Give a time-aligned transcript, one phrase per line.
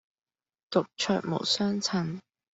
[0.71, 2.21] 獨酌無相親。